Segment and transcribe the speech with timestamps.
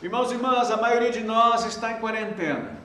[0.00, 2.78] Irmãos e irmãs, a maioria de nós está em quarentena.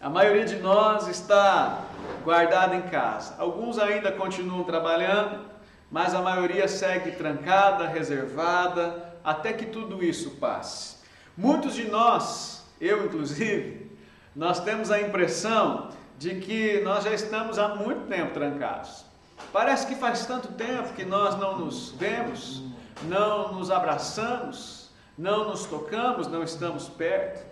[0.00, 1.82] A maioria de nós está
[2.24, 3.34] guardada em casa.
[3.38, 5.44] Alguns ainda continuam trabalhando,
[5.90, 10.96] mas a maioria segue trancada, reservada, até que tudo isso passe.
[11.36, 13.90] Muitos de nós, eu inclusive,
[14.34, 19.04] nós temos a impressão de que nós já estamos há muito tempo trancados.
[19.52, 22.62] Parece que faz tanto tempo que nós não nos vemos,
[23.02, 24.75] não nos abraçamos,
[25.16, 27.44] não nos tocamos, não estamos perto.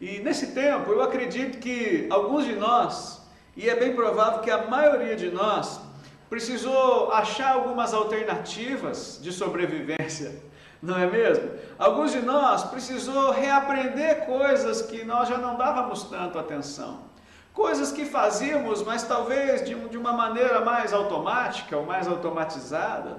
[0.00, 3.20] E nesse tempo, eu acredito que alguns de nós,
[3.56, 5.80] e é bem provável que a maioria de nós,
[6.28, 10.40] precisou achar algumas alternativas de sobrevivência,
[10.82, 11.50] não é mesmo?
[11.78, 17.10] Alguns de nós precisou reaprender coisas que nós já não dávamos tanto atenção.
[17.52, 23.16] Coisas que fazíamos, mas talvez de, de uma maneira mais automática ou mais automatizada.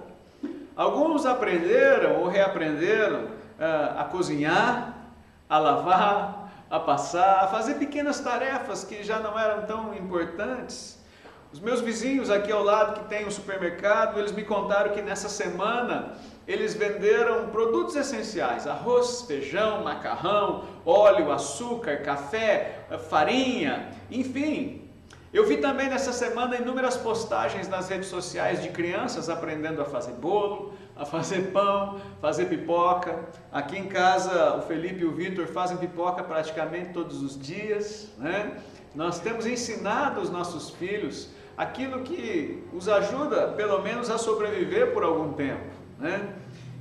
[0.76, 4.96] Alguns aprenderam ou reaprenderam a cozinhar,
[5.50, 11.00] a lavar, a passar, a fazer pequenas tarefas que já não eram tão importantes.
[11.54, 15.28] Os meus vizinhos aqui ao lado que tem um supermercado, eles me contaram que nessa
[15.28, 16.14] semana
[16.48, 24.90] eles venderam produtos essenciais: arroz, feijão, macarrão, óleo, açúcar, café, farinha, enfim.
[25.34, 30.14] Eu vi também nessa semana inúmeras postagens nas redes sociais de crianças aprendendo a fazer
[30.14, 33.20] bolo, a fazer pão, fazer pipoca.
[33.52, 38.10] Aqui em casa, o Felipe e o Vitor fazem pipoca praticamente todos os dias.
[38.18, 38.58] Né?
[38.94, 45.04] Nós temos ensinado os nossos filhos aquilo que os ajuda, pelo menos, a sobreviver por
[45.04, 45.66] algum tempo.
[46.00, 46.34] Né?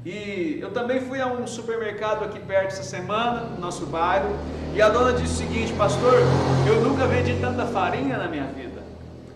[0.04, 4.30] E eu também fui a um supermercado aqui perto essa semana, no nosso bairro,
[4.74, 6.14] e a dona disse o seguinte: Pastor,
[6.66, 8.82] eu nunca vendi tanta farinha na minha vida.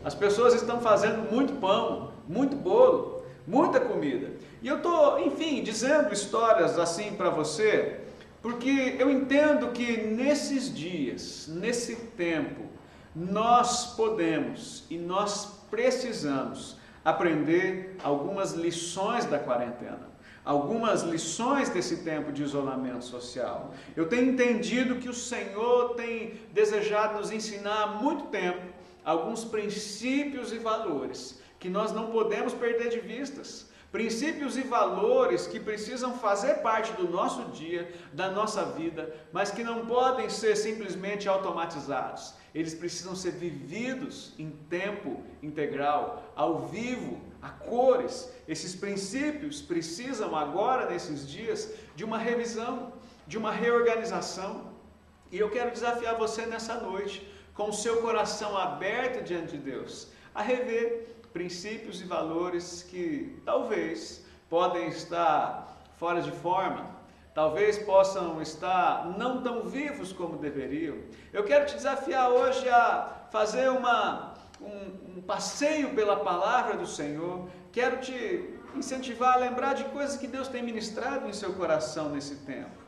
[0.02, 4.30] As pessoas estão fazendo muito pão, muito bolo, muita comida.
[4.64, 8.00] E eu estou, enfim, dizendo histórias assim para você,
[8.40, 12.62] porque eu entendo que nesses dias, nesse tempo,
[13.14, 20.08] nós podemos e nós precisamos aprender algumas lições da quarentena,
[20.42, 23.74] algumas lições desse tempo de isolamento social.
[23.94, 28.62] Eu tenho entendido que o Senhor tem desejado nos ensinar há muito tempo
[29.04, 35.60] alguns princípios e valores que nós não podemos perder de vistas princípios e valores que
[35.60, 41.28] precisam fazer parte do nosso dia, da nossa vida, mas que não podem ser simplesmente
[41.28, 42.34] automatizados.
[42.52, 48.28] Eles precisam ser vividos em tempo integral, ao vivo, a cores.
[48.48, 52.94] Esses princípios precisam agora, nesses dias, de uma revisão,
[53.28, 54.72] de uma reorganização.
[55.30, 60.08] E eu quero desafiar você nessa noite, com o seu coração aberto diante de Deus,
[60.34, 66.88] a rever princípios e valores que talvez podem estar fora de forma,
[67.34, 70.96] talvez possam estar não tão vivos como deveriam.
[71.32, 77.48] Eu quero te desafiar hoje a fazer uma, um, um passeio pela palavra do Senhor.
[77.72, 82.36] Quero te incentivar a lembrar de coisas que Deus tem ministrado em seu coração nesse
[82.36, 82.84] tempo.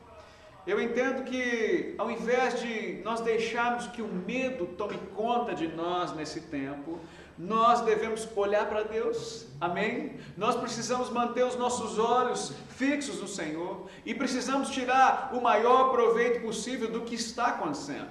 [0.65, 6.13] Eu entendo que ao invés de nós deixarmos que o medo tome conta de nós
[6.13, 6.99] nesse tempo,
[7.37, 10.19] nós devemos olhar para Deus, amém?
[10.35, 16.41] Nós precisamos manter os nossos olhos fixos no Senhor e precisamos tirar o maior proveito
[16.41, 18.09] possível do que está acontecendo.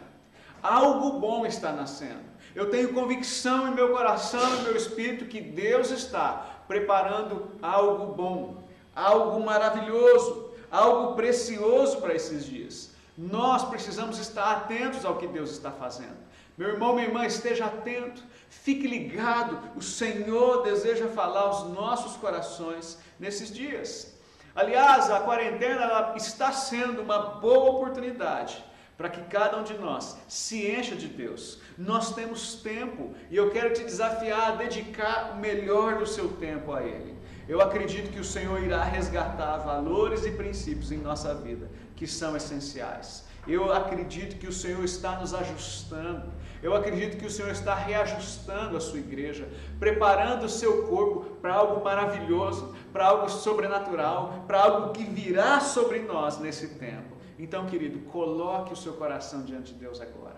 [0.63, 2.25] Algo bom está nascendo.
[2.55, 8.65] Eu tenho convicção em meu coração e meu espírito que Deus está preparando algo bom,
[8.95, 12.91] algo maravilhoso, algo precioso para esses dias.
[13.19, 16.26] Nós precisamos estar atentos ao que Deus está fazendo.
[16.57, 19.59] Meu irmão, minha irmã, esteja atento, fique ligado.
[19.77, 24.17] O Senhor deseja falar aos nossos corações nesses dias.
[24.55, 28.65] Aliás, a quarentena está sendo uma boa oportunidade
[28.97, 31.61] para que cada um de nós se encha de Deus.
[31.77, 36.73] Nós temos tempo e eu quero te desafiar a dedicar o melhor do seu tempo
[36.73, 37.15] a Ele.
[37.47, 42.35] Eu acredito que o Senhor irá resgatar valores e princípios em nossa vida que são
[42.35, 43.25] essenciais.
[43.47, 46.33] Eu acredito que o Senhor está nos ajustando.
[46.67, 49.49] Eu acredito que o Senhor está reajustando a sua igreja,
[49.79, 56.01] preparando o seu corpo para algo maravilhoso, para algo sobrenatural, para algo que virá sobre
[56.01, 57.17] nós nesse tempo.
[57.39, 60.35] Então, querido, coloque o seu coração diante de Deus agora.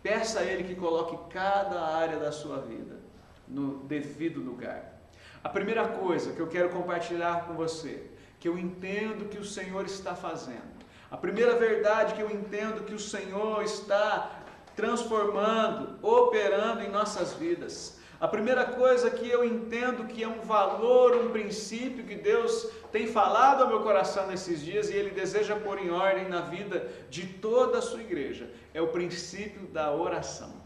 [0.00, 3.00] Peça a Ele que coloque cada área da sua vida
[3.48, 5.00] no devido lugar.
[5.42, 8.08] A primeira coisa que eu quero compartilhar com você,
[8.38, 10.80] que eu entendo que o Senhor está fazendo,
[11.10, 14.42] a primeira verdade que eu entendo que o Senhor está
[14.76, 18.00] transformando, operando em nossas vidas.
[18.20, 23.08] A primeira coisa que eu entendo que é um valor, um princípio que Deus tem
[23.08, 27.26] falado ao meu coração nesses dias e Ele deseja pôr em ordem na vida de
[27.26, 30.62] toda a sua igreja, é o princípio da oração.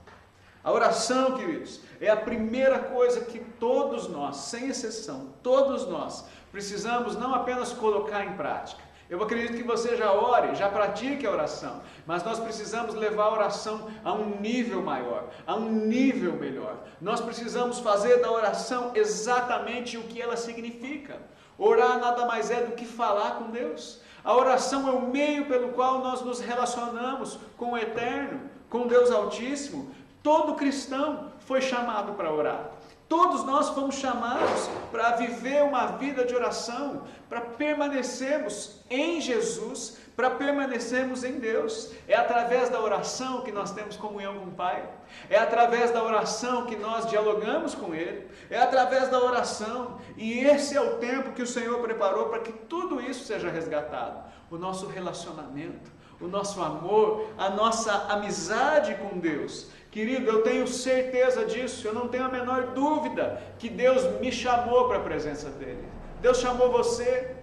[0.62, 7.16] A oração, queridos, é a primeira coisa que todos nós, sem exceção, todos nós, precisamos
[7.16, 11.80] não apenas colocar em prática, eu acredito que você já ore, já pratique a oração,
[12.04, 16.76] mas nós precisamos levar a oração a um nível maior, a um nível melhor.
[17.00, 21.20] Nós precisamos fazer da oração exatamente o que ela significa.
[21.56, 24.00] Orar nada mais é do que falar com Deus.
[24.24, 29.10] A oração é o meio pelo qual nós nos relacionamos com o Eterno, com Deus
[29.12, 29.94] Altíssimo.
[30.20, 32.72] Todo cristão foi chamado para orar.
[33.08, 40.30] Todos nós fomos chamados para viver uma vida de oração, para permanecermos em Jesus, para
[40.30, 41.92] permanecermos em Deus.
[42.08, 44.88] É através da oração que nós temos comunhão com o Pai,
[45.30, 50.76] é através da oração que nós dialogamos com Ele, é através da oração, e esse
[50.76, 54.24] é o tempo que o Senhor preparou para que tudo isso seja resgatado.
[54.50, 61.46] O nosso relacionamento, o nosso amor, a nossa amizade com Deus Querido, eu tenho certeza
[61.46, 65.88] disso, eu não tenho a menor dúvida que Deus me chamou para a presença dEle.
[66.20, 67.34] Deus chamou você,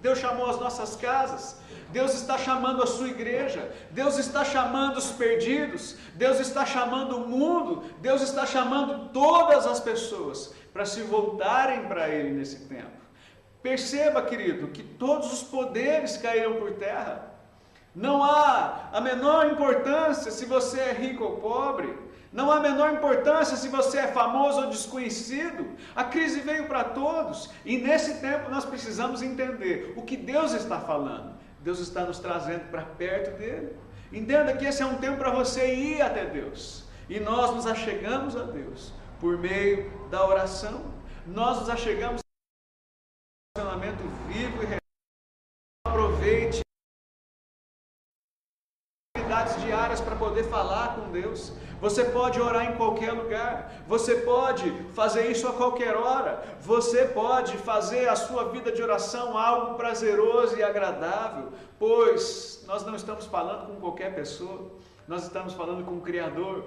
[0.00, 1.60] Deus chamou as nossas casas,
[1.90, 7.28] Deus está chamando a sua igreja, Deus está chamando os perdidos, Deus está chamando o
[7.28, 13.02] mundo, Deus está chamando todas as pessoas para se voltarem para Ele nesse tempo.
[13.62, 17.31] Perceba, querido, que todos os poderes caíram por terra.
[17.94, 21.98] Não há a menor importância se você é rico ou pobre.
[22.32, 25.66] Não há a menor importância se você é famoso ou desconhecido.
[25.94, 30.80] A crise veio para todos e nesse tempo nós precisamos entender o que Deus está
[30.80, 31.34] falando.
[31.60, 33.76] Deus está nos trazendo para perto dele.
[34.10, 36.84] Entenda que esse é um tempo para você ir até Deus.
[37.08, 40.82] E nós nos achegamos a Deus por meio da oração.
[41.26, 44.81] Nós nos achegamos a um relacionamento vivo e real.
[50.22, 51.52] Poder falar com Deus.
[51.80, 53.82] Você pode orar em qualquer lugar.
[53.88, 56.40] Você pode fazer isso a qualquer hora.
[56.60, 61.48] Você pode fazer a sua vida de oração algo prazeroso e agradável,
[61.80, 64.70] pois nós não estamos falando com qualquer pessoa.
[65.08, 66.64] Nós estamos falando com o Criador,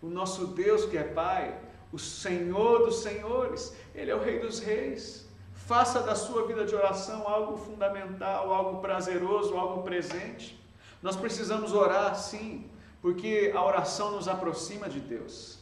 [0.00, 1.54] o nosso Deus que é Pai,
[1.92, 3.76] o Senhor dos Senhores.
[3.94, 5.28] Ele é o Rei dos Reis.
[5.52, 10.58] Faça da sua vida de oração algo fundamental, algo prazeroso, algo presente.
[11.02, 12.70] Nós precisamos orar sim,
[13.04, 15.58] porque a oração nos aproxima de Deus.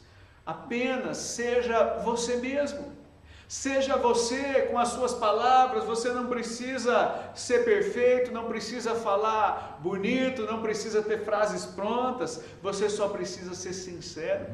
[0.47, 2.93] Apenas seja você mesmo.
[3.49, 10.47] Seja você com as suas palavras, você não precisa ser perfeito, não precisa falar bonito,
[10.53, 14.47] não precisa ter frases prontas, você só precisa ser sincero.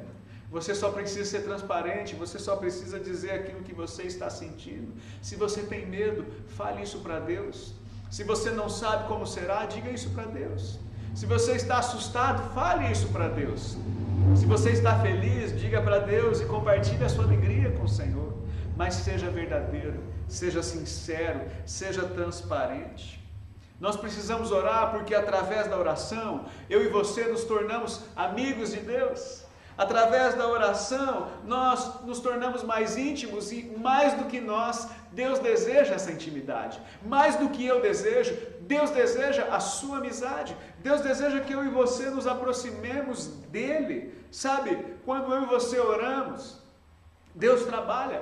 [0.51, 4.95] Você só precisa ser transparente, você só precisa dizer aquilo que você está sentindo.
[5.21, 6.25] Se você tem medo,
[6.57, 7.75] fale isso para Deus.
[8.11, 10.79] Se você não sabe como será, diga isso para Deus.
[11.19, 13.77] Se você está assustado, fale isso para Deus.
[14.37, 18.35] Se você está feliz, diga para Deus e compartilhe a sua alegria com o Senhor.
[18.77, 23.21] Mas seja verdadeiro, seja sincero, seja transparente.
[23.81, 29.45] Nós precisamos orar porque através da oração, eu e você nos tornamos amigos de Deus.
[29.79, 35.95] Através da oração, nós nos tornamos mais íntimos e mais do que nós, Deus deseja
[35.95, 36.83] essa intimidade.
[37.07, 40.57] Mais do que eu desejo, Deus deseja a sua amizade.
[40.81, 44.13] Deus deseja que eu e você nos aproximemos dele.
[44.33, 46.59] Sabe, quando eu e você oramos,
[47.33, 48.21] Deus trabalha.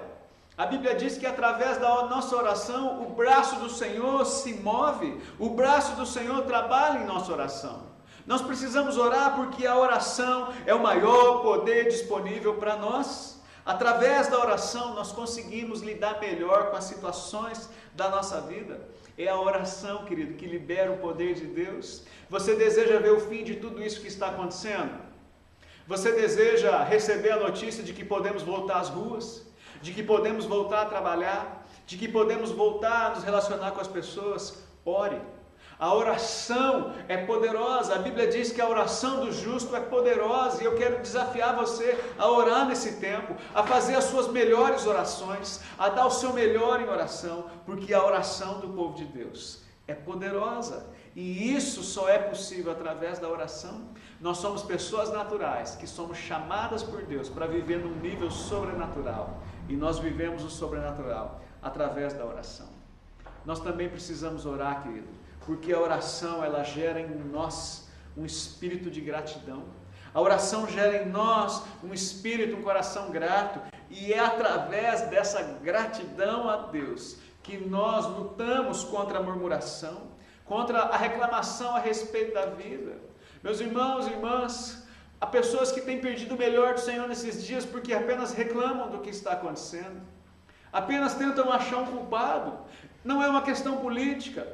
[0.59, 5.49] A Bíblia diz que através da nossa oração, o braço do Senhor se move, o
[5.49, 7.86] braço do Senhor trabalha em nossa oração.
[8.27, 13.41] Nós precisamos orar porque a oração é o maior poder disponível para nós.
[13.65, 18.81] Através da oração, nós conseguimos lidar melhor com as situações da nossa vida.
[19.17, 22.03] É a oração, querido, que libera o poder de Deus.
[22.29, 25.07] Você deseja ver o fim de tudo isso que está acontecendo?
[25.87, 29.47] Você deseja receber a notícia de que podemos voltar às ruas?
[29.81, 31.67] De que podemos voltar a trabalhar?
[31.87, 34.65] De que podemos voltar a nos relacionar com as pessoas?
[34.85, 35.21] Ore.
[35.79, 37.95] A oração é poderosa.
[37.95, 40.63] A Bíblia diz que a oração do justo é poderosa.
[40.63, 45.61] E eu quero desafiar você a orar nesse tempo, a fazer as suas melhores orações,
[45.79, 49.95] a dar o seu melhor em oração, porque a oração do povo de Deus é
[49.95, 50.87] poderosa.
[51.15, 53.89] E isso só é possível através da oração.
[54.19, 59.43] Nós somos pessoas naturais que somos chamadas por Deus para viver num nível sobrenatural.
[59.69, 62.69] E nós vivemos o sobrenatural através da oração.
[63.45, 69.01] Nós também precisamos orar, querido porque a oração ela gera em nós um espírito de
[69.01, 69.65] gratidão.
[70.13, 76.49] A oração gera em nós um espírito, um coração grato, e é através dessa gratidão
[76.49, 80.09] a Deus que nós lutamos contra a murmuração,
[80.45, 82.99] contra a reclamação a respeito da vida.
[83.43, 84.85] Meus irmãos e irmãs,
[85.21, 88.99] há pessoas que têm perdido o melhor do Senhor nesses dias porque apenas reclamam do
[88.99, 90.01] que está acontecendo,
[90.73, 92.59] apenas tentam achar um culpado.
[93.05, 94.45] Não é uma questão política,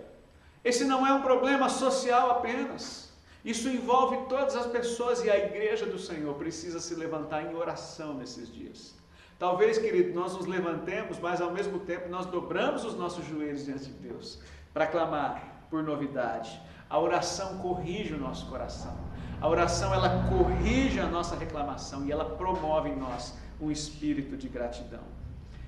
[0.64, 3.10] esse não é um problema social apenas.
[3.44, 8.14] Isso envolve todas as pessoas e a igreja do Senhor precisa se levantar em oração
[8.14, 8.94] nesses dias.
[9.38, 13.86] Talvez, querido, nós nos levantemos, mas ao mesmo tempo nós dobramos os nossos joelhos diante
[13.86, 14.38] de Deus
[14.72, 16.60] para clamar por novidade.
[16.88, 18.96] A oração corrige o nosso coração.
[19.40, 24.48] A oração ela corrige a nossa reclamação e ela promove em nós um espírito de
[24.48, 25.02] gratidão.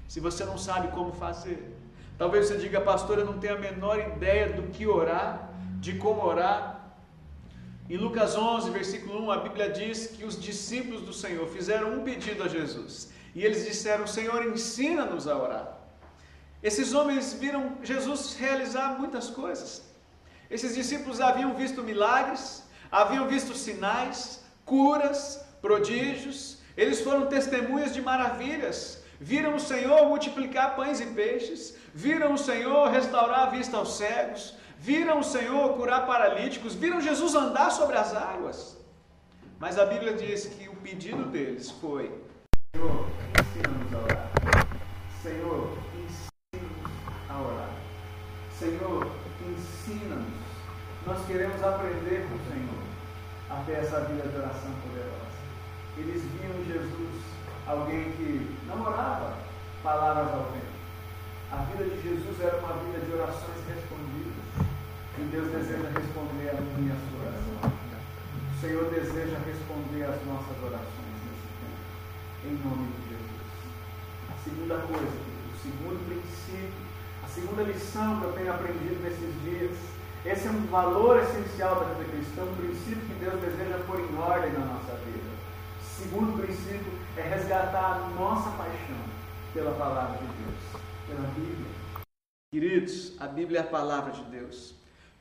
[0.06, 1.76] Se você não sabe como fazer,
[2.18, 6.23] talvez você diga, pastor, eu não tenho a menor ideia do que orar, de como
[6.23, 6.94] orar.
[7.88, 12.02] Em Lucas 11, versículo 1, a Bíblia diz que os discípulos do Senhor fizeram um
[12.02, 13.11] pedido a Jesus.
[13.35, 15.78] E eles disseram: Senhor, ensina-nos a orar.
[16.62, 19.83] Esses homens viram Jesus realizar muitas coisas.
[20.50, 29.02] Esses discípulos haviam visto milagres, haviam visto sinais, curas, prodígios, eles foram testemunhas de maravilhas.
[29.24, 34.54] Viram o Senhor multiplicar pães e peixes, viram o Senhor restaurar a vista aos cegos,
[34.78, 38.76] viram o Senhor curar paralíticos, viram Jesus andar sobre as águas.
[39.58, 42.12] Mas a Bíblia diz que o pedido deles foi:
[42.76, 43.08] Senhor,
[43.40, 44.30] ensina-nos a orar.
[45.22, 47.74] Senhor, ensina-nos a orar.
[48.58, 50.44] Senhor, ensina-nos.
[51.06, 52.84] Nós queremos aprender com o Senhor
[53.48, 55.38] a ter essa vida de oração poderosa.
[55.96, 57.33] Eles viam em Jesus
[57.66, 59.37] alguém que não orava
[59.83, 60.75] palavras ao vento.
[61.52, 64.44] A vida de Jesus era uma vida de orações respondidas.
[65.16, 67.71] E Deus deseja responder a minha a sua oração.
[67.71, 71.80] O Senhor deseja responder às nossas orações nesse tempo.
[72.44, 73.44] Em nome de Jesus.
[74.28, 76.85] A segunda coisa, o segundo princípio,
[77.23, 79.76] a segunda lição que eu tenho aprendido nesses dias.
[80.25, 84.16] Esse é um valor essencial da vida cristã, um princípio que Deus deseja pôr em
[84.18, 85.33] ordem na nossa vida.
[85.96, 88.98] Segundo princípio é resgatar a nossa paixão
[89.52, 92.04] pela palavra de Deus pela Bíblia.
[92.50, 94.74] Queridos, a Bíblia é a palavra de Deus.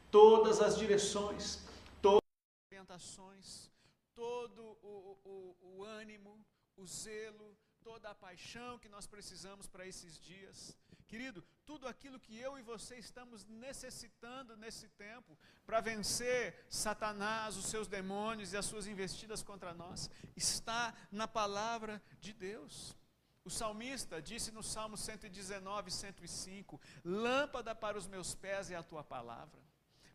[0.10, 1.64] Todas as direções,
[2.02, 3.72] todas as orientações,
[4.16, 6.44] todo o, o, o ânimo,
[6.76, 10.76] o zelo, toda a paixão que nós precisamos para esses dias.
[11.14, 17.66] Querido, tudo aquilo que eu e você estamos necessitando nesse tempo para vencer Satanás, os
[17.66, 22.98] seus demônios e as suas investidas contra nós, está na palavra de Deus.
[23.46, 29.04] O salmista disse no Salmo 119, 105: Lâmpada para os meus pés é a tua
[29.04, 29.62] palavra,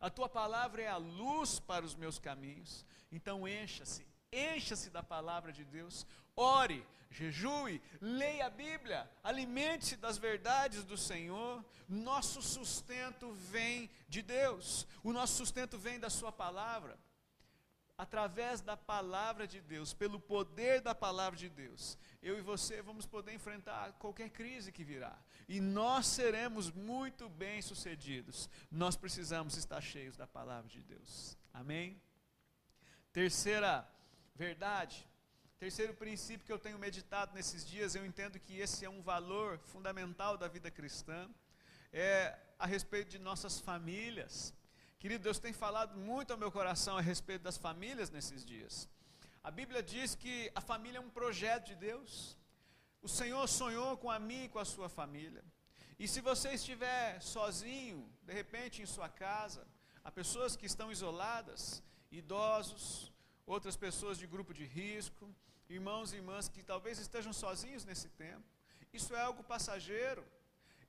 [0.01, 2.85] a tua palavra é a luz para os meus caminhos.
[3.13, 6.07] Então encha-se, encha-se da palavra de Deus,
[6.37, 11.65] ore, jejue, leia a Bíblia, alimente-se das verdades do Senhor.
[11.89, 16.99] Nosso sustento vem de Deus, o nosso sustento vem da Sua palavra
[17.99, 23.05] através da palavra de Deus, pelo poder da palavra de Deus, eu e você vamos
[23.07, 25.19] poder enfrentar qualquer crise que virá.
[25.49, 28.49] E nós seremos muito bem sucedidos.
[28.71, 31.37] Nós precisamos estar cheios da palavra de Deus.
[31.53, 32.01] Amém?
[33.13, 33.89] Terceira
[34.39, 35.05] verdade,
[35.59, 39.59] terceiro princípio que eu tenho meditado nesses dias, eu entendo que esse é um valor
[39.73, 41.29] fundamental da vida cristã,
[41.93, 44.55] é a respeito de nossas famílias.
[45.01, 48.89] Querido, Deus tem falado muito ao meu coração a respeito das famílias nesses dias.
[49.43, 52.39] A Bíblia diz que a família é um projeto de Deus.
[53.03, 55.45] O Senhor sonhou com a mim e com a sua família.
[55.99, 59.67] E se você estiver sozinho, de repente em sua casa,
[60.05, 63.13] há pessoas que estão isoladas, idosos,
[63.49, 65.27] outras pessoas de grupo de risco,
[65.71, 68.45] irmãos e irmãs que talvez estejam sozinhos nesse tempo.
[68.93, 70.23] Isso é algo passageiro.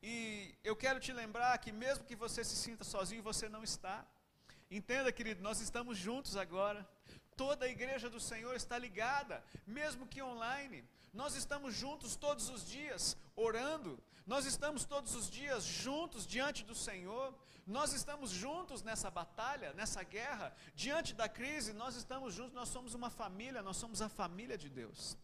[0.04, 4.06] E eu quero te lembrar que mesmo que você se sinta sozinho, você não está.
[4.70, 6.88] Entenda, querido, nós estamos juntos agora.
[7.38, 10.84] Toda a igreja do Senhor está ligada, mesmo que online.
[11.14, 13.98] Nós estamos juntos todos os dias, orando.
[14.32, 17.34] Nós estamos todos os dias juntos diante do Senhor.
[17.66, 21.74] Nós estamos juntos nessa batalha, nessa guerra, diante da crise.
[21.74, 25.18] Nós estamos juntos, nós somos uma família, nós somos a família de Deus.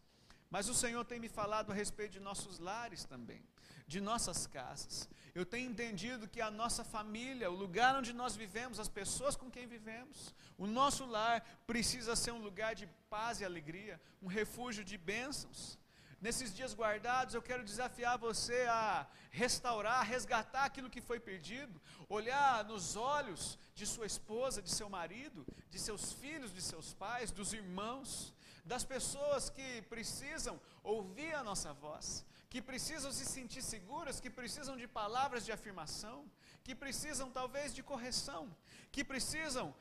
[0.50, 3.40] Mas o Senhor tem me falado a respeito de nossos lares também
[3.86, 5.08] de nossas casas.
[5.32, 9.48] Eu tenho entendido que a nossa família, o lugar onde nós vivemos, as pessoas com
[9.48, 14.84] quem vivemos, o nosso lar precisa ser um lugar de paz e alegria, um refúgio
[14.84, 15.78] de bênçãos.
[16.20, 22.64] Nesses dias guardados, eu quero desafiar você a restaurar, resgatar aquilo que foi perdido, olhar
[22.64, 27.52] nos olhos de sua esposa, de seu marido, de seus filhos, de seus pais, dos
[27.52, 28.32] irmãos,
[28.64, 34.76] das pessoas que precisam ouvir a nossa voz, que precisam se sentir seguras, que precisam
[34.76, 36.24] de palavras de afirmação,
[36.64, 38.56] que precisam talvez de correção,
[38.90, 39.74] que precisam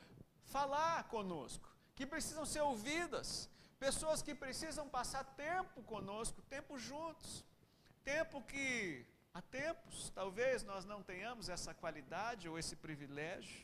[0.43, 3.49] falar conosco, que precisam ser ouvidas,
[3.85, 7.45] pessoas que precisam passar tempo conosco, tempo juntos,
[8.03, 13.63] tempo que há tempos talvez nós não tenhamos essa qualidade ou esse privilégio.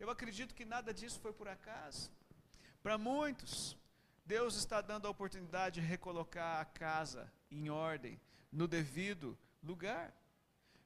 [0.00, 2.10] Eu acredito que nada disso foi por acaso.
[2.82, 3.78] Para muitos,
[4.26, 10.12] Deus está dando a oportunidade de recolocar a casa em ordem, no devido lugar.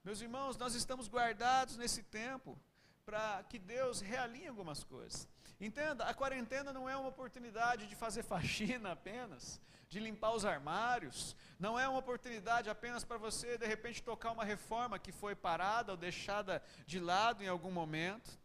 [0.04, 2.60] Meus irmãos, nós estamos guardados nesse tempo
[3.06, 5.28] para que Deus realinhe algumas coisas.
[5.60, 11.36] Entenda, a quarentena não é uma oportunidade de fazer faxina apenas, de limpar os armários,
[11.56, 15.92] não é uma oportunidade apenas para você de repente tocar uma reforma que foi parada
[15.92, 18.36] ou deixada de lado em algum momento.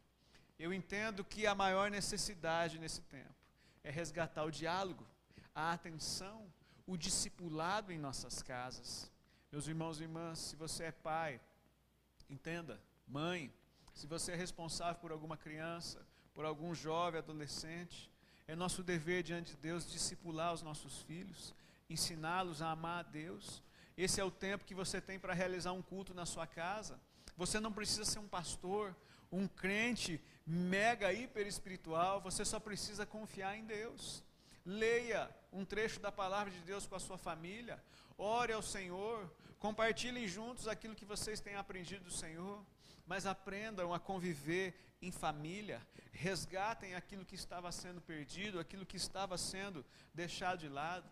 [0.60, 3.34] Eu entendo que a maior necessidade nesse tempo
[3.84, 5.08] é resgatar o diálogo,
[5.56, 6.54] a atenção,
[6.86, 9.12] o discipulado em nossas casas.
[9.52, 11.42] Meus irmãos e irmãs, se você é pai,
[12.30, 13.52] entenda, mãe,
[14.02, 16.04] se você é responsável por alguma criança,
[16.34, 18.10] por algum jovem, adolescente,
[18.48, 21.54] é nosso dever diante de Deus discipular os nossos filhos,
[21.88, 23.62] ensiná-los a amar a Deus.
[23.96, 27.00] Esse é o tempo que você tem para realizar um culto na sua casa.
[27.38, 28.96] Você não precisa ser um pastor,
[29.32, 34.24] um crente mega hiper espiritual, você só precisa confiar em Deus.
[34.66, 37.80] Leia um trecho da palavra de Deus com a sua família,
[38.18, 42.66] ore ao Senhor, compartilhem juntos aquilo que vocês têm aprendido do Senhor
[43.12, 49.38] mas aprendam a conviver em família, resgatem aquilo que estava sendo perdido, aquilo que estava
[49.38, 51.04] sendo deixado de lado.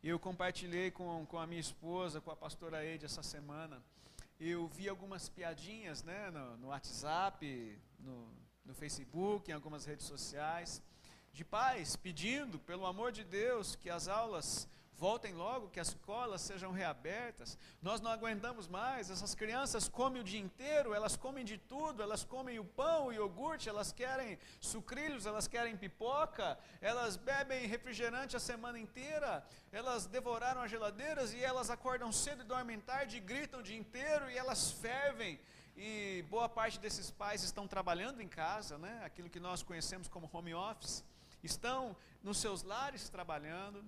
[0.00, 3.82] Eu compartilhei com, com a minha esposa, com a pastora Eide essa semana.
[4.38, 8.28] Eu vi algumas piadinhas né, no, no WhatsApp, no,
[8.64, 10.80] no Facebook, em algumas redes sociais,
[11.32, 14.68] de pais pedindo, pelo amor de Deus, que as aulas
[15.00, 17.56] voltem logo, que as escolas sejam reabertas.
[17.80, 19.10] Nós não aguentamos mais.
[19.10, 23.12] Essas crianças comem o dia inteiro, elas comem de tudo, elas comem o pão, o
[23.12, 29.42] iogurte, elas querem sucrilhos, elas querem pipoca, elas bebem refrigerante a semana inteira,
[29.72, 33.78] elas devoraram as geladeiras e elas acordam cedo e dormem tarde, e gritam o dia
[33.78, 35.40] inteiro e elas fervem.
[35.78, 39.00] E boa parte desses pais estão trabalhando em casa, né?
[39.02, 41.02] aquilo que nós conhecemos como home office,
[41.42, 43.82] estão nos seus lares trabalhando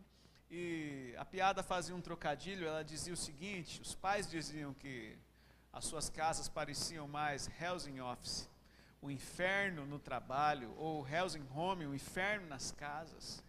[0.54, 5.16] e a piada fazia um trocadilho, ela dizia o seguinte: os pais diziam que
[5.72, 8.46] as suas casas pareciam mais housing office,
[9.00, 13.42] o inferno no trabalho, ou housing home, o inferno nas casas.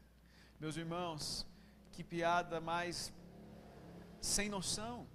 [0.62, 1.46] Meus irmãos,
[1.92, 3.12] que piada mais
[4.22, 5.06] sem noção.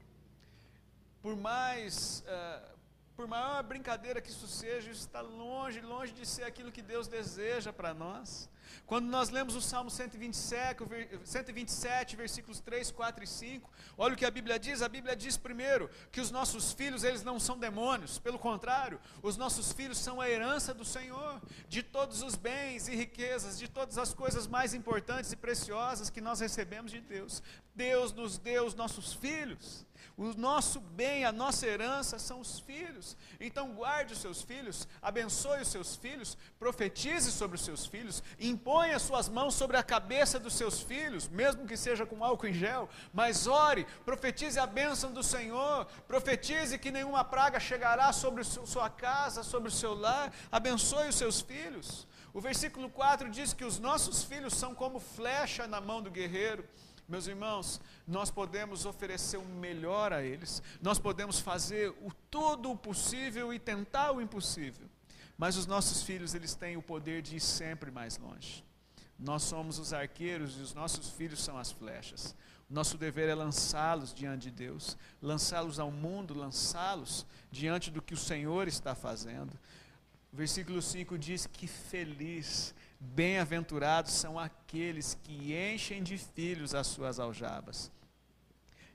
[1.22, 2.77] Por mais, uh,
[3.18, 7.08] por maior brincadeira que isso seja, isso está longe, longe de ser aquilo que Deus
[7.08, 8.48] deseja para nós.
[8.86, 10.84] Quando nós lemos o Salmo 127,
[11.24, 14.82] 127, versículos 3, 4 e 5, olha o que a Bíblia diz.
[14.82, 19.36] A Bíblia diz primeiro que os nossos filhos, eles não são demônios, pelo contrário, os
[19.36, 23.98] nossos filhos são a herança do Senhor, de todos os bens e riquezas, de todas
[23.98, 27.42] as coisas mais importantes e preciosas que nós recebemos de Deus.
[27.74, 29.87] Deus nos deu os nossos filhos.
[30.16, 33.16] O nosso bem, a nossa herança são os filhos.
[33.40, 38.22] Então guarde os seus filhos, abençoe os seus filhos, profetize sobre os seus filhos,
[38.94, 42.52] as suas mãos sobre a cabeça dos seus filhos, mesmo que seja com álcool em
[42.52, 48.90] gel, mas ore, profetize a bênção do Senhor, profetize que nenhuma praga chegará sobre sua
[48.90, 52.06] casa, sobre o seu lar, abençoe os seus filhos.
[52.32, 56.64] O versículo 4 diz que os nossos filhos são como flecha na mão do guerreiro.
[57.08, 62.76] Meus irmãos, nós podemos oferecer o melhor a eles, nós podemos fazer o todo o
[62.76, 64.86] possível e tentar o impossível,
[65.38, 68.62] mas os nossos filhos, eles têm o poder de ir sempre mais longe.
[69.18, 72.36] Nós somos os arqueiros e os nossos filhos são as flechas.
[72.68, 78.18] Nosso dever é lançá-los diante de Deus, lançá-los ao mundo, lançá-los diante do que o
[78.18, 79.58] Senhor está fazendo.
[80.30, 87.92] Versículo 5 diz que feliz Bem-aventurados são aqueles que enchem de filhos as suas aljabas.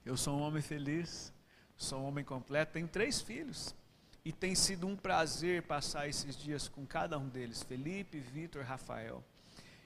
[0.06, 1.32] Eu sou um homem feliz,
[1.78, 3.74] sou um homem completo, tenho três filhos.
[4.26, 9.24] E tem sido um prazer passar esses dias com cada um deles, Felipe, Vitor, Rafael.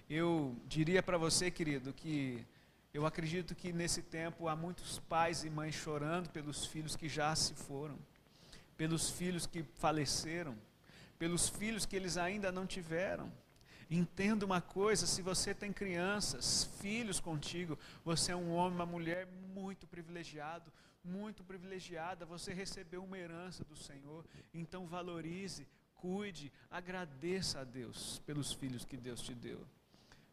[0.10, 2.44] Eu diria para você, querido, que
[2.92, 7.36] eu acredito que nesse tempo há muitos pais e mães chorando pelos filhos que já
[7.36, 8.00] se foram,
[8.76, 10.58] pelos filhos que faleceram,
[11.20, 13.32] pelos filhos que eles ainda não tiveram
[13.90, 19.28] Entenda uma coisa: se você tem crianças, filhos contigo, você é um homem, uma mulher
[19.54, 20.72] muito privilegiado,
[21.04, 22.26] muito privilegiada.
[22.26, 28.98] Você recebeu uma herança do Senhor, então valorize, cuide, agradeça a Deus pelos filhos que
[28.98, 29.66] Deus te deu.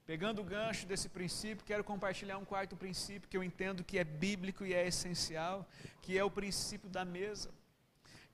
[0.07, 4.05] Pegando o gancho desse princípio, quero compartilhar um quarto princípio que eu entendo que é
[4.05, 5.67] bíblico e é essencial,
[6.03, 7.51] que é o princípio da mesa.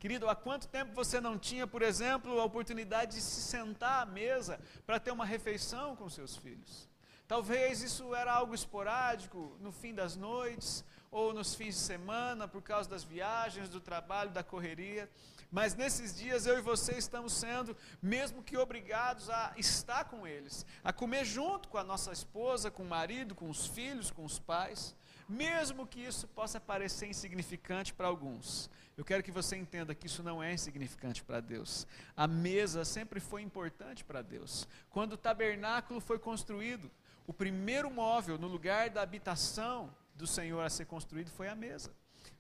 [0.01, 4.07] Querido, há quanto tempo você não tinha, por exemplo, a oportunidade de se sentar à
[4.07, 6.89] mesa para ter uma refeição com seus filhos?
[7.29, 12.63] Talvez isso era algo esporádico, no fim das noites, ou nos fins de semana, por
[12.63, 15.07] causa das viagens, do trabalho, da correria.
[15.53, 20.65] Mas nesses dias eu e você estamos sendo, mesmo que obrigados a estar com eles,
[20.83, 24.39] a comer junto com a nossa esposa, com o marido, com os filhos, com os
[24.39, 24.97] pais,
[25.31, 28.69] mesmo que isso possa parecer insignificante para alguns.
[28.97, 31.87] Eu quero que você entenda que isso não é insignificante para Deus.
[32.17, 34.67] A mesa sempre foi importante para Deus.
[34.91, 36.91] Quando o tabernáculo foi construído,
[37.27, 41.95] o primeiro móvel no lugar da habitação do Senhor a ser construído foi a mesa.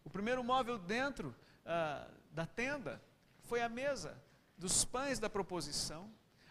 [0.05, 3.00] O primeiro móvel dentro ah, da tenda
[3.44, 4.20] foi a mesa
[4.59, 6.11] dos pães da proposição,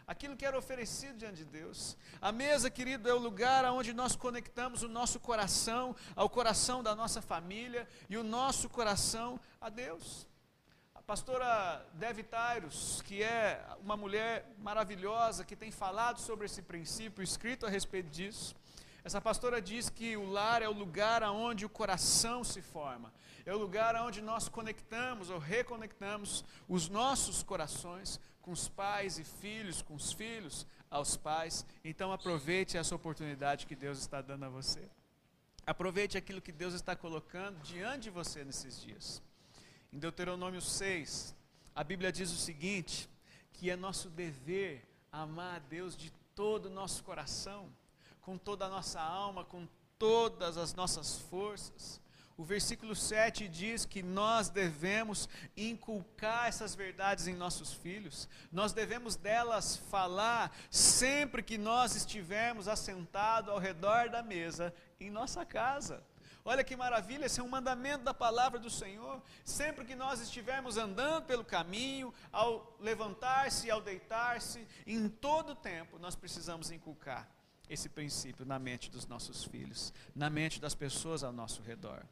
[0.09, 1.95] aquilo que era oferecido diante de Deus.
[2.19, 6.95] A mesa, querido, é o lugar onde nós conectamos o nosso coração ao coração da
[6.95, 10.27] nossa família e o nosso coração a Deus.
[10.95, 17.23] A pastora Dev Tyrus, que é uma mulher maravilhosa, que tem falado sobre esse princípio,
[17.23, 18.55] escrito a respeito disso,
[19.03, 23.13] essa pastora diz que o lar é o lugar onde o coração se forma,
[23.45, 28.19] é o lugar onde nós conectamos ou reconectamos os nossos corações
[28.49, 31.63] com os pais e filhos, com os filhos aos pais.
[31.85, 34.89] Então aproveite essa oportunidade que Deus está dando a você.
[35.67, 39.21] Aproveite aquilo que Deus está colocando diante de você nesses dias.
[39.93, 41.35] Em Deuteronômio 6,
[41.75, 43.07] a Bíblia diz o seguinte:
[43.53, 47.69] que é nosso dever amar a Deus de todo o nosso coração
[48.19, 49.67] com toda a nossa alma, com
[49.99, 52.01] todas as nossas forças.
[52.39, 59.17] O versículo 7 diz que nós devemos inculcar essas verdades em nossos filhos, nós devemos
[59.17, 66.01] delas falar sempre que nós estivermos assentados ao redor da mesa em nossa casa.
[66.45, 69.21] Olha que maravilha, esse é um mandamento da palavra do Senhor.
[69.43, 75.99] Sempre que nós estivermos andando pelo caminho, ao levantar-se e ao deitar-se, em todo tempo
[75.99, 77.29] nós precisamos inculcar
[77.69, 82.05] esse princípio na mente dos nossos filhos, na mente das pessoas ao nosso redor.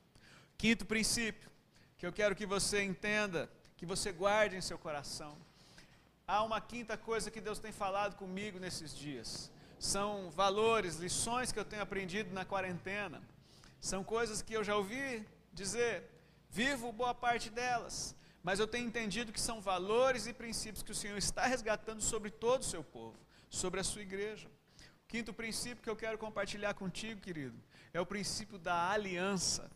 [0.58, 1.52] Quinto princípio,
[1.98, 5.38] que eu quero que você entenda, que você guarde em seu coração.
[6.28, 9.52] Há uma quinta coisa que Deus tem falado comigo nesses dias.
[9.80, 13.22] São valores, lições que eu tenho aprendido na quarentena.
[13.80, 16.10] São coisas que eu já ouvi dizer,
[16.50, 20.96] vivo boa parte delas, mas eu tenho entendido que são valores e princípios que o
[20.96, 23.18] Senhor está resgatando sobre todo o seu povo,
[23.48, 24.50] sobre a sua igreja.
[25.08, 27.58] Quinto princípio que eu quero compartilhar contigo, querido,
[27.94, 29.70] é o princípio da aliança.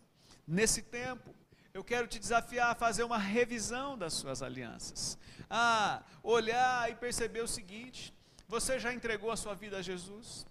[0.47, 1.33] Nesse tempo,
[1.73, 5.17] eu quero te desafiar a fazer uma revisão das suas alianças,
[5.49, 8.13] a olhar e perceber o seguinte:
[8.47, 10.45] você já entregou a sua vida a Jesus?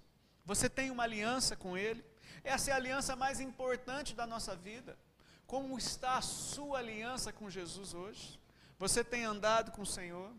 [0.44, 2.04] Você tem uma aliança com Ele?
[2.42, 4.98] Essa é a aliança mais importante da nossa vida.
[5.46, 8.40] Como está a sua aliança com Jesus hoje?
[8.78, 10.32] Você tem andado com o Senhor?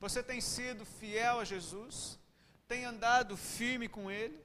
[0.00, 2.18] Você tem sido fiel a Jesus?
[2.70, 4.40] tem andado firme com Ele?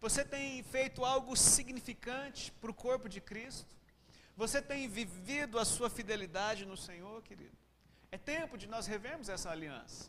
[0.00, 3.74] Você tem feito algo significante para o corpo de Cristo?
[4.36, 7.56] Você tem vivido a sua fidelidade no Senhor, querido?
[8.12, 10.08] É tempo de nós revermos essa aliança.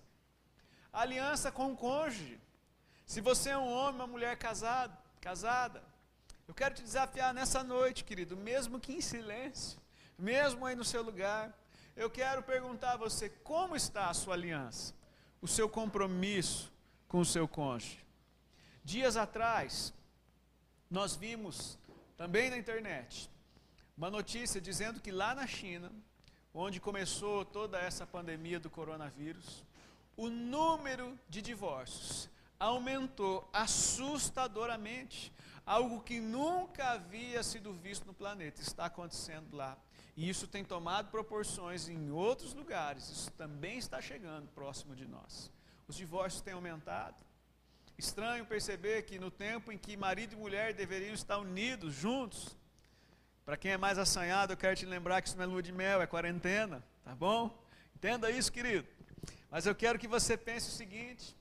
[0.94, 2.40] A aliança com o cônjuge.
[3.04, 5.84] Se você é um homem, uma mulher casado, casada,
[6.48, 9.80] eu quero te desafiar nessa noite, querido, mesmo que em silêncio,
[10.18, 11.52] mesmo aí no seu lugar,
[11.96, 14.94] eu quero perguntar a você como está a sua aliança,
[15.42, 16.72] o seu compromisso,
[17.08, 18.09] com o seu cônjuge.
[18.90, 19.94] Dias atrás,
[20.90, 21.78] nós vimos
[22.18, 23.30] também na internet
[23.96, 25.92] uma notícia dizendo que lá na China,
[26.52, 29.64] onde começou toda essa pandemia do coronavírus,
[30.18, 32.28] o número de divórcios
[32.60, 35.32] aumentou assustadoramente,
[35.64, 39.78] algo que nunca havia sido visto no planeta, está acontecendo lá.
[40.18, 45.52] E isso tem tomado proporções em outros lugares, isso também está chegando próximo de nós
[45.90, 47.16] os divórcios têm aumentado.
[48.00, 52.58] Estranho perceber que no tempo em que marido e mulher deveriam estar unidos, juntos,
[53.44, 55.74] para quem é mais assanhado, eu quero te lembrar que isso não é lua de
[55.74, 57.62] mel, é quarentena, tá bom?
[57.94, 58.88] Entenda isso, querido.
[59.52, 61.36] Mas eu quero que você pense o seguinte: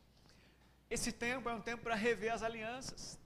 [0.91, 3.21] esse tempo é um tempo para rever as alianças,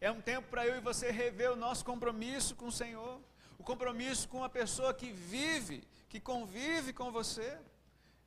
[0.00, 3.20] é um tempo para eu e você rever o nosso compromisso com o Senhor,
[3.60, 7.56] o compromisso com a pessoa que vive, que convive com você.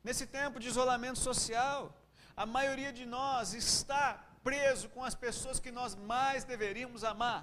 [0.02, 1.94] Nesse tempo de isolamento social,
[2.34, 7.42] a maioria de nós está preso com as pessoas que nós mais deveríamos amar,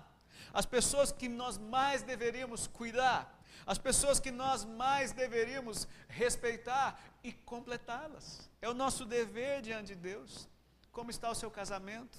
[0.53, 3.21] as pessoas que nós mais deveríamos cuidar,
[3.65, 8.49] as pessoas que nós mais deveríamos respeitar e completá-las.
[8.61, 10.47] É o nosso dever diante de Deus.
[10.93, 12.17] Como está o seu casamento?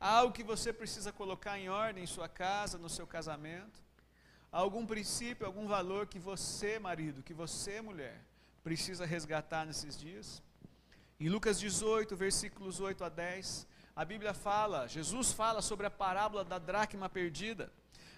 [0.00, 3.78] Há algo que você precisa colocar em ordem em sua casa, no seu casamento?
[4.50, 8.24] Há algum princípio, algum valor que você, marido, que você, mulher,
[8.64, 10.42] precisa resgatar nesses dias?
[11.20, 13.66] Em Lucas 18, versículos 8 a 10,
[13.98, 17.72] a Bíblia fala, Jesus fala sobre a parábola da dracma perdida.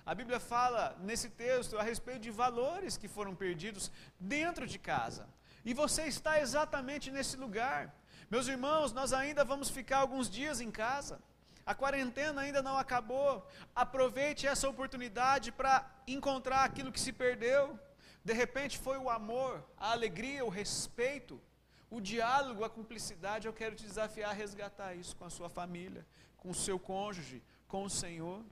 [0.05, 5.27] A Bíblia fala nesse texto a respeito de valores que foram perdidos dentro de casa.
[5.65, 7.95] E você está exatamente nesse lugar.
[8.31, 11.19] Meus irmãos, nós ainda vamos ficar alguns dias em casa.
[11.65, 13.49] A quarentena ainda não acabou.
[13.75, 17.81] Aproveite essa oportunidade para encontrar aquilo que se perdeu.
[18.23, 21.41] De repente foi o amor, a alegria, o respeito,
[21.91, 23.47] o diálogo, a cumplicidade.
[23.47, 27.43] Eu quero te desafiar a resgatar isso com a sua família, com o seu cônjuge,
[27.67, 28.43] com o Senhor.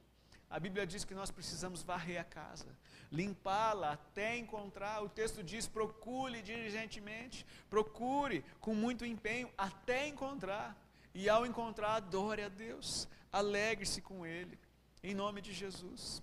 [0.51, 2.75] A Bíblia diz que nós precisamos varrer a casa,
[3.13, 5.03] limpá-la até encontrar.
[5.03, 10.77] O texto diz: procure diligentemente, procure com muito empenho até encontrar.
[11.15, 14.59] E ao encontrar, adore a Deus, alegre-se com Ele,
[15.03, 16.23] em nome de Jesus.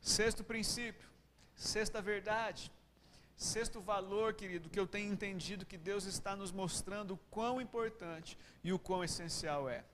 [0.00, 1.08] Sexto princípio,
[1.54, 2.70] sexta verdade,
[3.36, 8.38] sexto valor, querido, que eu tenho entendido que Deus está nos mostrando o quão importante
[8.64, 9.84] e o quão essencial é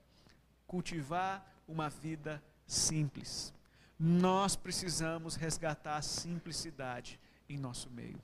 [0.65, 3.53] cultivar uma vida simples.
[3.99, 8.19] Nós precisamos resgatar a simplicidade em nosso meio.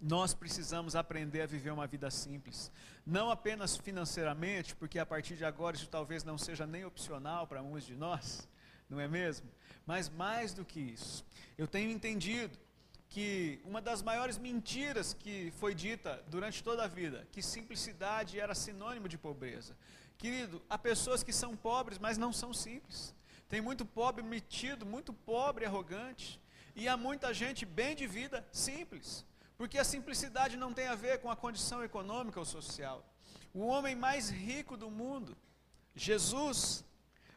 [0.00, 2.70] Nós precisamos aprender a viver uma vida simples,
[3.04, 7.62] não apenas financeiramente, porque a partir de agora isso talvez não seja nem opcional para
[7.62, 8.48] muitos de nós,
[8.88, 9.48] não é mesmo?
[9.84, 11.24] Mas mais do que isso,
[11.56, 12.56] eu tenho entendido
[13.08, 18.54] que uma das maiores mentiras que foi dita durante toda a vida, que simplicidade era
[18.54, 19.76] sinônimo de pobreza.
[20.18, 23.14] Querido, há pessoas que são pobres, mas não são simples.
[23.48, 26.40] Tem muito pobre metido, muito pobre arrogante.
[26.76, 29.24] E há muita gente bem de vida simples.
[29.56, 33.04] Porque a simplicidade não tem a ver com a condição econômica ou social.
[33.54, 35.36] O homem mais rico do mundo,
[35.94, 36.84] Jesus,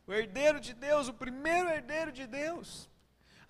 [0.06, 2.90] o herdeiro de Deus, o primeiro herdeiro de Deus.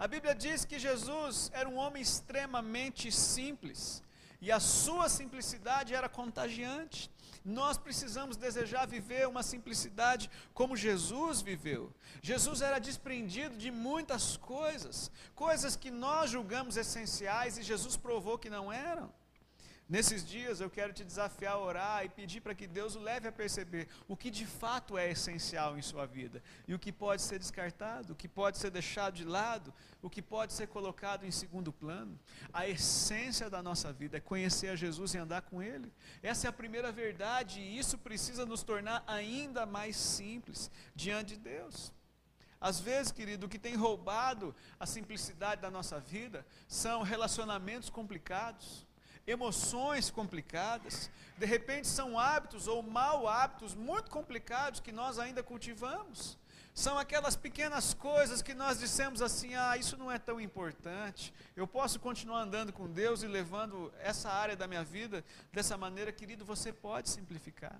[0.03, 4.01] A Bíblia diz que Jesus era um homem extremamente simples.
[4.41, 7.07] E a sua simplicidade era contagiante.
[7.45, 11.93] Nós precisamos desejar viver uma simplicidade como Jesus viveu.
[12.19, 18.49] Jesus era desprendido de muitas coisas, coisas que nós julgamos essenciais e Jesus provou que
[18.49, 19.13] não eram.
[19.91, 23.27] Nesses dias eu quero te desafiar a orar e pedir para que Deus o leve
[23.27, 27.21] a perceber o que de fato é essencial em sua vida e o que pode
[27.21, 31.29] ser descartado, o que pode ser deixado de lado, o que pode ser colocado em
[31.29, 32.17] segundo plano.
[32.53, 35.91] A essência da nossa vida é conhecer a Jesus e andar com Ele.
[36.23, 41.41] Essa é a primeira verdade e isso precisa nos tornar ainda mais simples diante de
[41.41, 41.91] Deus.
[42.61, 48.89] Às vezes, querido, o que tem roubado a simplicidade da nossa vida são relacionamentos complicados
[49.31, 56.37] emoções complicadas, de repente são hábitos ou mal hábitos muito complicados que nós ainda cultivamos.
[56.73, 61.33] São aquelas pequenas coisas que nós dissemos assim: ah, isso não é tão importante.
[61.55, 66.11] Eu posso continuar andando com Deus e levando essa área da minha vida dessa maneira,
[66.13, 66.45] querido.
[66.45, 67.77] Você pode simplificar.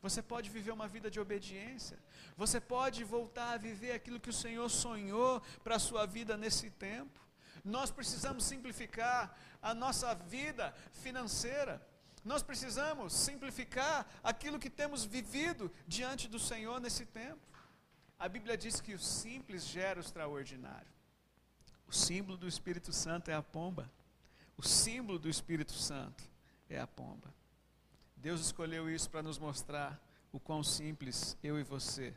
[0.00, 1.98] Você pode viver uma vida de obediência.
[2.36, 6.70] Você pode voltar a viver aquilo que o Senhor sonhou para a sua vida nesse
[6.70, 7.18] tempo.
[7.64, 11.80] Nós precisamos simplificar a nossa vida financeira.
[12.24, 17.40] Nós precisamos simplificar aquilo que temos vivido diante do Senhor nesse tempo.
[18.18, 20.90] A Bíblia diz que o simples gera o extraordinário.
[21.86, 23.90] O símbolo do Espírito Santo é a pomba.
[24.56, 26.24] O símbolo do Espírito Santo
[26.68, 27.32] é a pomba.
[28.16, 29.98] Deus escolheu isso para nos mostrar
[30.32, 32.14] o quão simples eu e você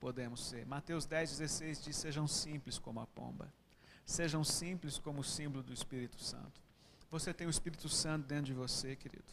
[0.00, 0.66] podemos ser.
[0.66, 3.50] Mateus 10, 16 diz: Sejam simples como a pomba
[4.04, 6.62] sejam simples como o símbolo do Espírito Santo.
[7.14, 9.32] Você tem o Espírito Santo dentro de você, querido.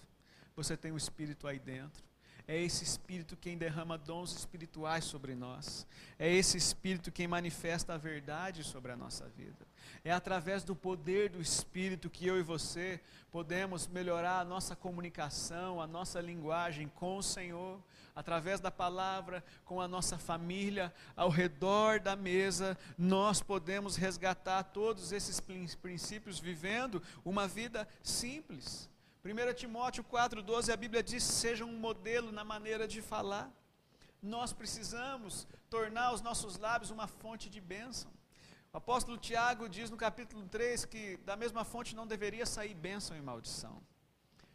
[0.56, 2.04] Você tem o Espírito aí dentro.
[2.47, 5.88] É esse Espírito quem derrama dons espirituais sobre nós.
[6.17, 9.67] É esse Espírito quem manifesta a verdade sobre a nossa vida.
[10.04, 12.99] É através do poder do Espírito que eu e você
[13.32, 17.82] podemos melhorar a nossa comunicação, a nossa linguagem com o Senhor,
[18.15, 25.12] através da palavra, com a nossa família, ao redor da mesa, nós podemos resgatar todos
[25.12, 28.90] esses princípios vivendo uma vida simples.
[29.23, 33.51] 1 Timóteo 4,12, a Bíblia diz: seja um modelo na maneira de falar.
[34.19, 38.12] Nós precisamos tornar os nossos lábios uma fonte de bênção.
[38.73, 43.15] O apóstolo Tiago diz no capítulo 3 que da mesma fonte não deveria sair bênção
[43.15, 43.81] e maldição.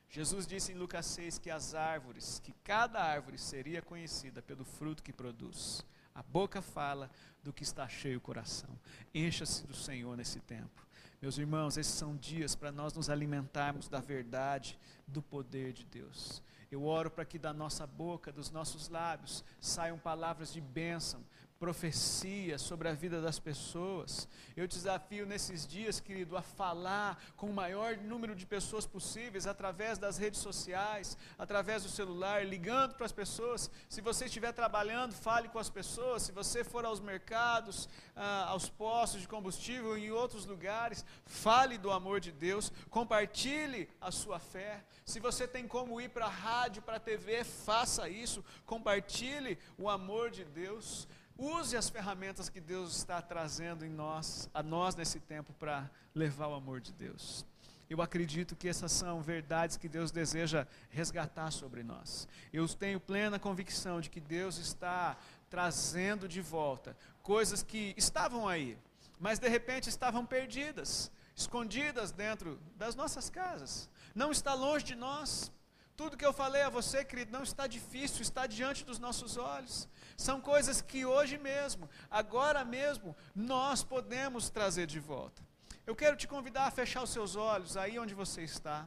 [0.09, 5.03] Jesus disse em Lucas 6 que as árvores, que cada árvore seria conhecida pelo fruto
[5.03, 5.85] que produz.
[6.15, 7.11] A boca fala
[7.43, 8.71] do que está cheio o coração.
[9.15, 10.86] Encha-se do Senhor nesse tempo.
[11.21, 16.43] Meus irmãos, esses são dias para nós nos alimentarmos da verdade, do poder de Deus.
[16.71, 21.25] Eu oro para que da nossa boca, dos nossos lábios, saiam palavras de bênção,
[21.59, 24.29] profecia sobre a vida das pessoas.
[24.57, 29.99] Eu desafio nesses dias, querido, a falar com o maior número de pessoas possíveis através
[29.99, 33.71] das redes sociais, através do celular, ligando para as pessoas.
[33.89, 36.23] Se você estiver trabalhando, fale com as pessoas.
[36.23, 41.91] Se você for aos mercados, ah, aos postos de combustível, em outros lugares, fale do
[41.91, 44.85] amor de Deus, compartilhe a sua fé.
[45.05, 49.89] Se você tem como ir para a rádio, para a TV, faça isso, compartilhe o
[49.89, 51.09] amor de Deus.
[51.39, 56.47] Use as ferramentas que Deus está trazendo em nós, a nós nesse tempo para levar
[56.47, 57.45] o amor de Deus.
[57.89, 62.27] Eu acredito que essas são verdades que Deus deseja resgatar sobre nós.
[62.53, 65.17] Eu tenho plena convicção de que Deus está
[65.49, 68.79] trazendo de volta coisas que estavam aí,
[69.21, 73.91] mas de repente estavam perdidas, escondidas dentro das nossas casas.
[74.15, 75.53] Não está longe de nós.
[75.97, 79.89] Tudo que eu falei a você, querido, não está difícil, está diante dos nossos olhos.
[80.15, 85.43] São coisas que hoje mesmo, agora mesmo, nós podemos trazer de volta.
[85.87, 88.87] Eu quero te convidar a fechar os seus olhos aí onde você está,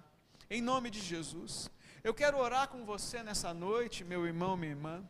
[0.51, 1.71] em nome de Jesus.
[2.03, 5.03] Eu quero orar com você nessa noite, meu irmão, minha irmã.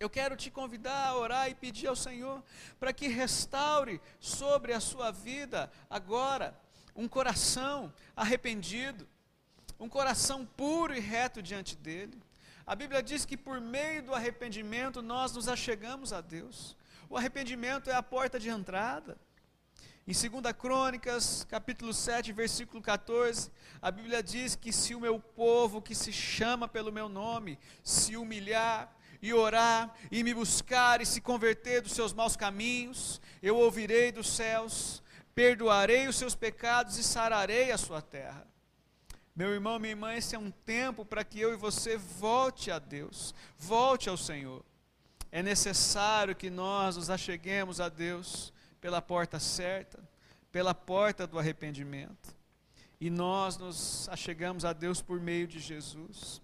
[0.00, 2.42] Eu quero te convidar a orar e pedir ao Senhor
[2.80, 6.58] para que restaure sobre a sua vida agora
[6.96, 9.06] um coração arrependido
[9.82, 12.16] um coração puro e reto diante dele.
[12.64, 16.76] A Bíblia diz que por meio do arrependimento nós nos achegamos a Deus.
[17.10, 19.18] O arrependimento é a porta de entrada.
[20.06, 25.82] Em 2 Crônicas, capítulo 7, versículo 14, a Bíblia diz que se o meu povo
[25.82, 31.20] que se chama pelo meu nome se humilhar e orar e me buscar e se
[31.20, 35.02] converter dos seus maus caminhos, eu ouvirei dos céus,
[35.34, 38.51] perdoarei os seus pecados e sararei a sua terra.
[39.34, 42.78] Meu irmão, minha irmã, esse é um tempo para que eu e você volte a
[42.78, 44.62] Deus, volte ao Senhor.
[45.30, 49.98] É necessário que nós nos acheguemos a Deus pela porta certa,
[50.50, 52.36] pela porta do arrependimento.
[53.00, 56.42] E nós nos achegamos a Deus por meio de Jesus.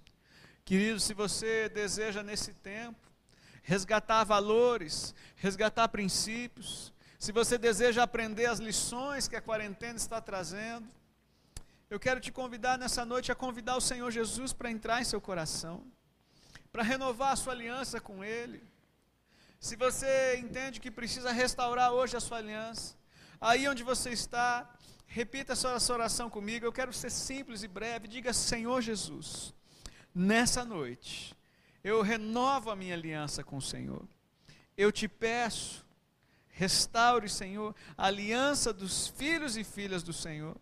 [0.65, 3.07] Querido, se você deseja nesse tempo
[3.63, 10.89] resgatar valores, resgatar princípios, se você deseja aprender as lições que a quarentena está trazendo,
[11.91, 15.21] eu quero te convidar nessa noite a convidar o Senhor Jesus para entrar em seu
[15.21, 15.83] coração,
[16.71, 18.63] para renovar a sua aliança com Ele.
[19.59, 22.95] Se você entende que precisa restaurar hoje a sua aliança,
[23.41, 24.69] aí onde você está,
[25.07, 26.67] repita essa oração comigo.
[26.67, 28.07] Eu quero ser simples e breve.
[28.07, 29.55] Diga: Senhor Jesus,
[30.15, 31.35] nessa noite,
[31.83, 34.07] eu renovo a minha aliança com o Senhor.
[34.77, 35.85] Eu te peço,
[36.51, 40.55] restaure, Senhor, a aliança dos filhos e filhas do Senhor.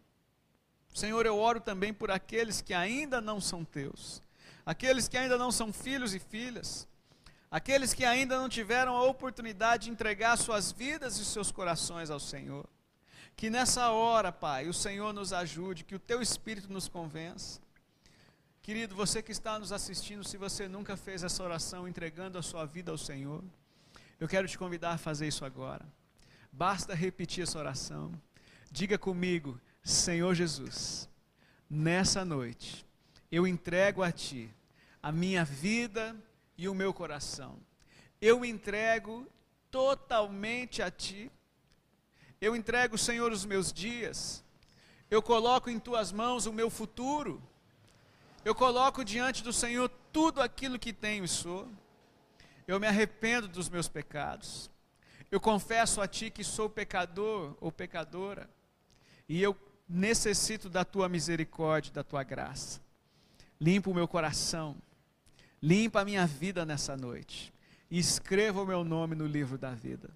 [0.97, 4.23] Senhor, eu oro também por aqueles que ainda não são teus,
[4.65, 6.89] aqueles que ainda não são filhos e filhas,
[7.51, 12.19] aqueles que ainda não tiveram a oportunidade de entregar suas vidas e seus corações ao
[12.19, 12.67] Senhor.
[13.37, 17.61] Que nessa hora, Pai, o Senhor nos ajude, que o teu Espírito nos convença.
[18.63, 22.65] Querido, você que está nos assistindo, se você nunca fez essa oração entregando a sua
[22.65, 23.45] vida ao Senhor,
[24.19, 25.87] eu quero te convidar a fazer isso agora.
[26.51, 28.11] Basta repetir essa oração.
[28.73, 31.09] Diga comigo: Senhor Jesus,
[31.71, 32.85] nessa noite,
[33.31, 34.53] eu entrego a Ti
[35.01, 36.17] a minha vida
[36.59, 37.57] e o meu coração.
[38.21, 39.25] Eu entrego
[39.71, 41.31] totalmente a Ti.
[42.41, 44.43] Eu entrego, Senhor, os meus dias.
[45.09, 47.41] Eu coloco em Tuas mãos o meu futuro.
[48.45, 51.69] Eu coloco diante do Senhor tudo aquilo que tenho e sou.
[52.67, 54.69] Eu me arrependo dos meus pecados.
[55.31, 58.51] Eu confesso a Ti que sou pecador ou pecadora.
[59.29, 59.57] E eu
[59.89, 62.81] necessito da tua misericórdia, da tua graça.
[63.61, 64.77] Limpa o meu coração,
[65.63, 67.53] limpa a minha vida nessa noite.
[67.91, 70.11] E escreva o meu nome no livro da vida.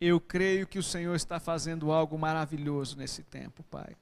[0.00, 3.96] Eu creio que o Senhor está fazendo algo maravilhoso nesse tempo, Pai.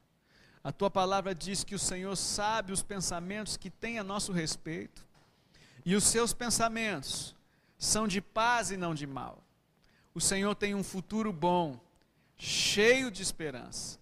[0.62, 5.06] A tua palavra diz que o Senhor sabe os pensamentos que tem a nosso respeito,
[5.84, 7.34] e os seus pensamentos
[7.78, 9.42] são de paz e não de mal.
[10.14, 11.78] O Senhor tem um futuro bom,
[12.36, 13.99] cheio de esperança.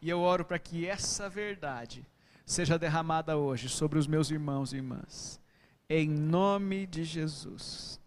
[0.00, 2.06] E eu oro para que essa verdade
[2.44, 5.40] seja derramada hoje sobre os meus irmãos e irmãs.
[5.88, 8.00] Em nome de Jesus.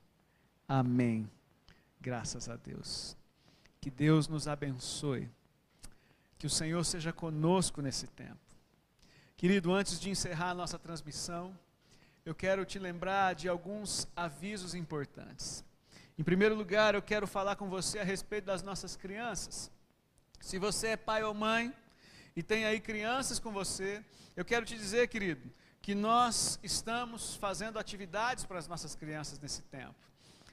[0.67, 1.29] Amém.
[1.99, 3.17] Graças a Deus.
[3.81, 5.29] Que Deus nos abençoe.
[6.37, 8.39] Que o Senhor seja conosco nesse tempo.
[9.35, 11.57] Querido, antes de encerrar a nossa transmissão,
[12.25, 15.63] eu quero te lembrar de alguns avisos importantes.
[16.17, 19.71] Em primeiro lugar, eu quero falar com você a respeito das nossas crianças.
[20.41, 21.73] Se você é pai ou mãe
[22.39, 24.01] e tem aí crianças com você,
[24.33, 29.61] eu quero te dizer, querido, que nós estamos fazendo atividades para as nossas crianças nesse
[29.63, 29.99] tempo.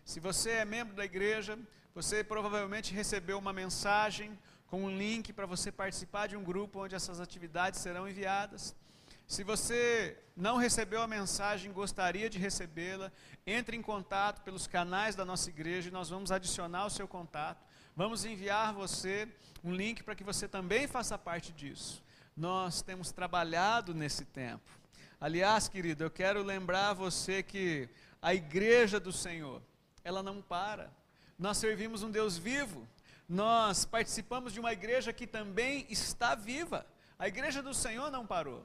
[0.05, 1.57] Se você é membro da igreja,
[1.95, 6.97] você provavelmente recebeu uma mensagem com um link para você participar de um grupo onde
[6.97, 8.75] essas atividades serão enviadas.
[9.25, 13.13] Se você não recebeu a mensagem, gostaria de recebê-la,
[13.47, 17.65] entre em contato pelos canais da nossa igreja e nós vamos adicionar o seu contato.
[17.99, 19.27] Vamos enviar você
[19.65, 22.05] um link para que você também faça parte disso.
[22.37, 24.71] Nós temos trabalhado nesse tempo.
[25.19, 27.89] Aliás, querido, eu quero lembrar você que
[28.21, 29.63] a igreja do Senhor,
[30.05, 30.91] ela não para.
[31.39, 32.87] Nós servimos um Deus vivo.
[33.27, 36.87] Nós participamos de uma igreja que também está viva.
[37.19, 38.63] A igreja do Senhor não parou.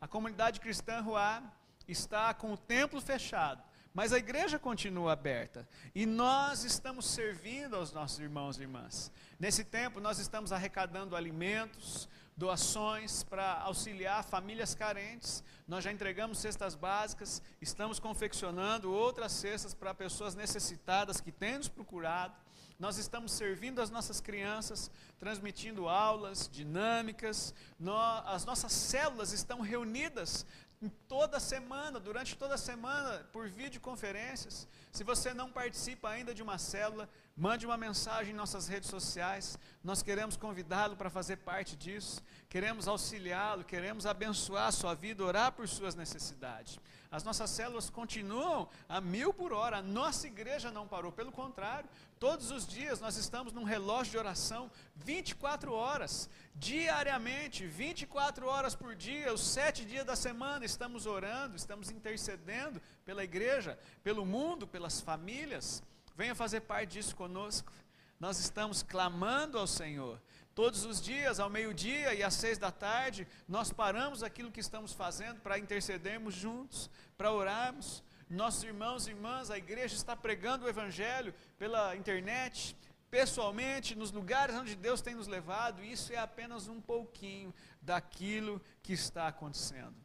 [0.00, 1.42] A comunidade cristã Ruá
[1.86, 3.62] está com o templo fechado,
[3.92, 5.68] mas a igreja continua aberta.
[5.94, 9.10] E nós estamos servindo aos nossos irmãos e irmãs.
[9.38, 15.42] Nesse tempo, nós estamos arrecadando alimentos, doações para auxiliar famílias carentes.
[15.66, 21.68] Nós já entregamos cestas básicas, estamos confeccionando outras cestas para pessoas necessitadas que têm nos
[21.68, 22.34] procurado.
[22.78, 27.54] Nós estamos servindo as nossas crianças, transmitindo aulas dinâmicas.
[27.78, 30.46] Nós, as nossas células estão reunidas
[30.88, 34.66] toda semana, durante toda a semana, por videoconferências.
[34.90, 39.58] Se você não participa ainda de uma célula, mande uma mensagem em nossas redes sociais.
[39.84, 42.22] Nós queremos convidá-lo para fazer parte disso.
[42.48, 46.78] Queremos auxiliá-lo, queremos abençoar a sua vida, orar por suas necessidades.
[47.10, 49.78] As nossas células continuam a mil por hora.
[49.78, 51.90] A nossa igreja não parou, pelo contrário,
[52.20, 58.94] todos os dias nós estamos num relógio de oração 24 horas, diariamente, 24 horas por
[58.94, 65.00] dia, os sete dias da semana estamos orando, estamos intercedendo pela igreja, pelo mundo, pelas
[65.00, 65.82] famílias.
[66.14, 67.72] Venha fazer parte disso conosco.
[68.20, 70.20] Nós estamos clamando ao Senhor.
[70.62, 74.92] Todos os dias, ao meio-dia e às seis da tarde, nós paramos aquilo que estamos
[74.92, 78.04] fazendo para intercedermos juntos, para orarmos.
[78.28, 82.76] Nossos irmãos e irmãs, a igreja está pregando o Evangelho pela internet,
[83.10, 85.82] pessoalmente, nos lugares onde Deus tem nos levado.
[85.82, 89.96] Isso é apenas um pouquinho daquilo que está acontecendo.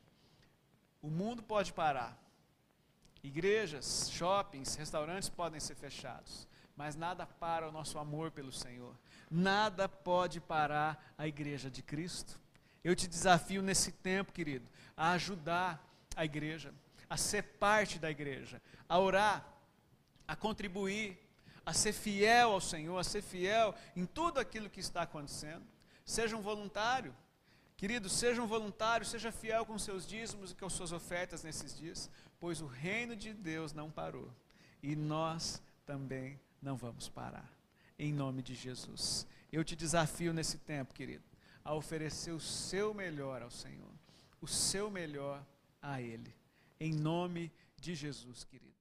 [1.02, 2.18] O mundo pode parar.
[3.22, 6.48] Igrejas, shoppings, restaurantes podem ser fechados,
[6.78, 8.96] mas nada para o nosso amor pelo Senhor.
[9.36, 12.40] Nada pode parar a igreja de Cristo.
[12.82, 14.66] Eu te desafio nesse tempo, querido,
[14.96, 16.74] a ajudar a igreja,
[17.10, 19.46] a ser parte da igreja, a orar,
[20.26, 21.20] a contribuir,
[21.66, 25.66] a ser fiel ao Senhor, a ser fiel em tudo aquilo que está acontecendo.
[26.06, 27.14] Seja um voluntário,
[27.78, 32.10] Querido, seja um voluntário, seja fiel com seus dízimos e com suas ofertas nesses dias,
[32.40, 34.32] pois o reino de Deus não parou
[34.82, 37.55] e nós também não vamos parar.
[37.98, 39.26] Em nome de Jesus.
[39.52, 41.24] Eu te desafio nesse tempo, querido,
[41.64, 43.94] a oferecer o seu melhor ao Senhor,
[44.42, 45.46] o seu melhor
[45.82, 46.36] a Ele.
[46.80, 48.75] Em nome de Jesus, querido.